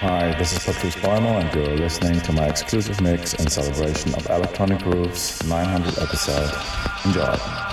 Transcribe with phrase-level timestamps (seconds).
[0.00, 4.30] Hi, this is Patrice Bäumer, and you're listening to my exclusive mix in celebration of
[4.30, 6.54] Electronic Groove's 900 episode.
[7.04, 7.67] Enjoy.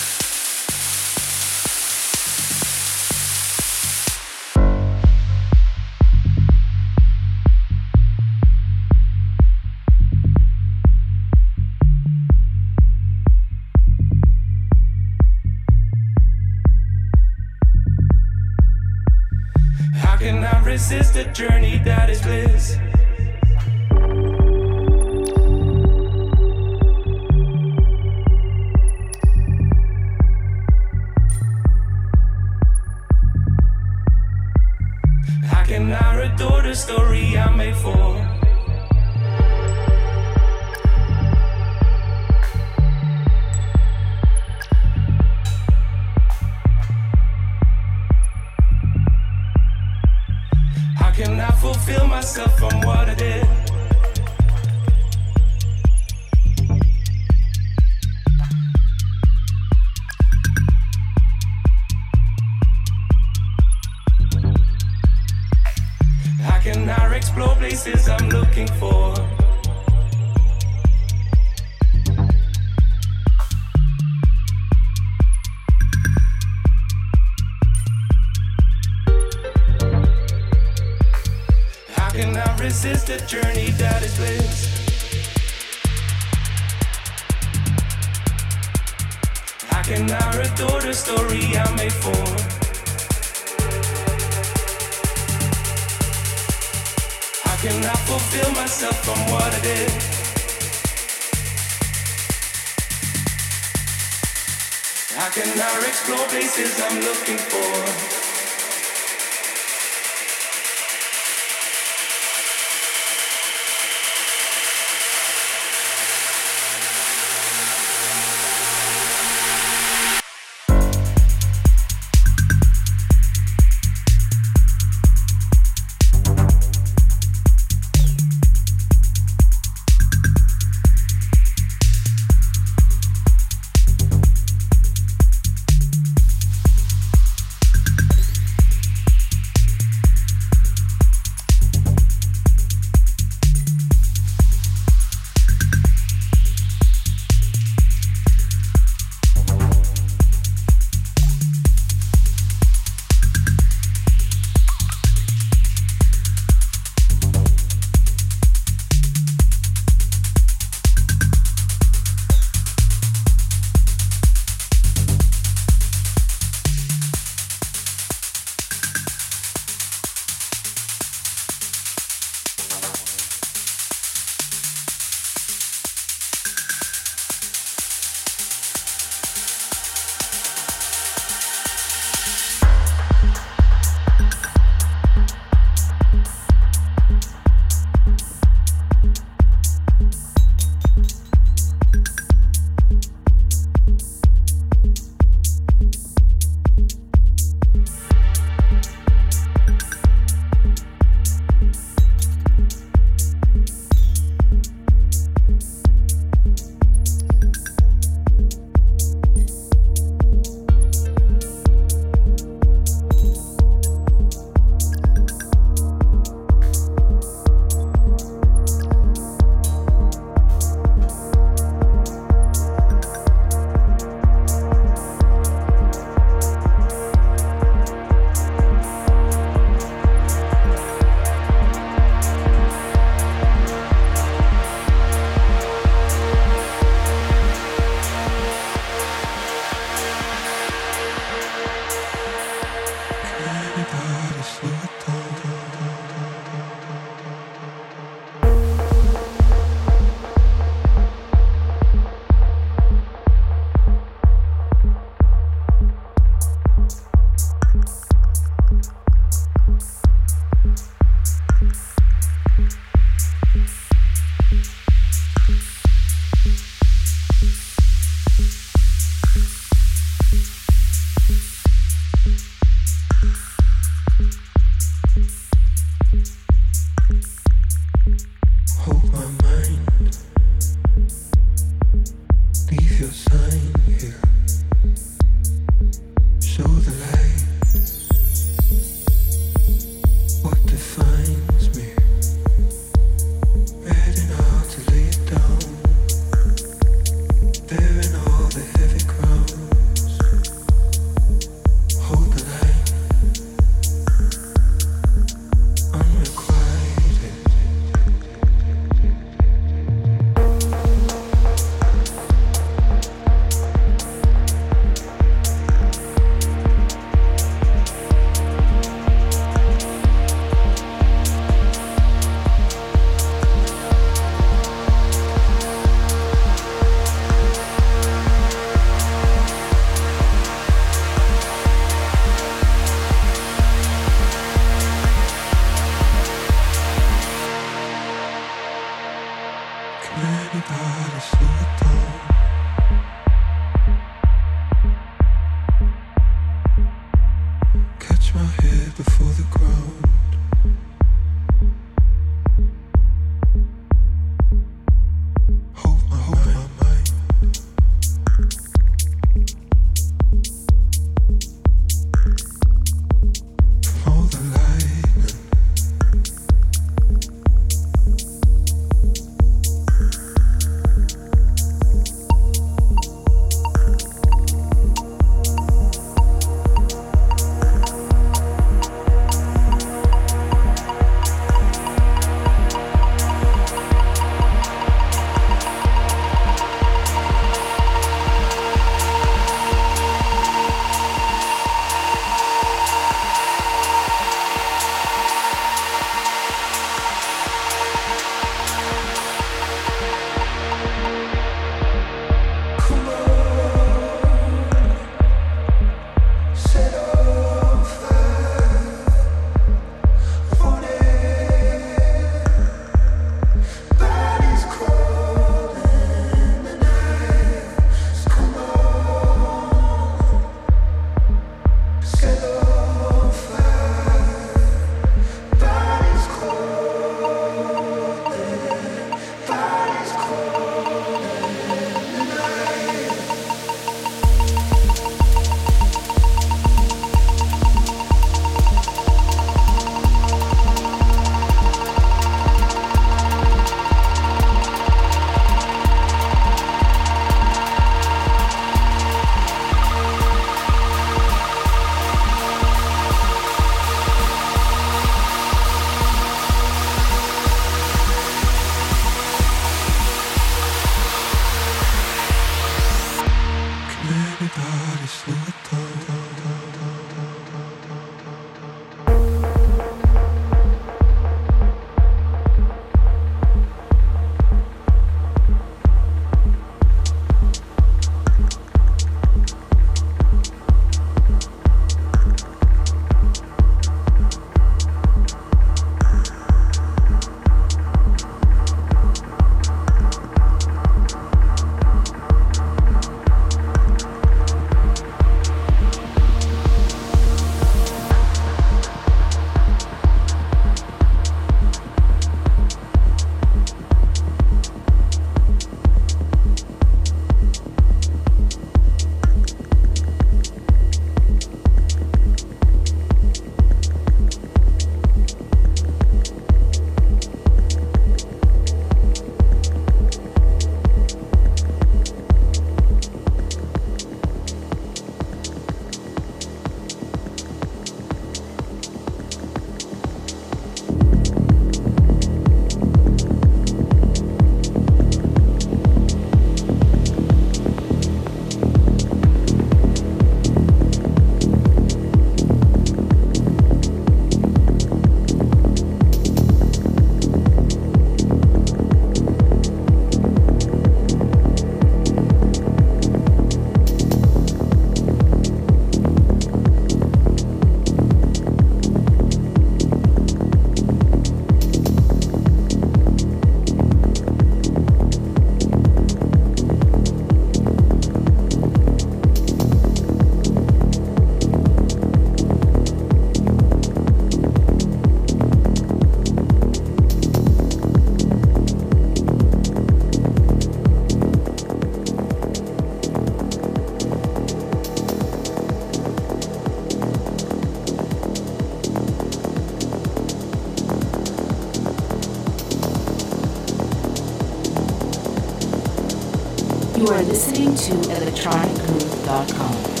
[597.75, 600.00] To electronicgroove.com.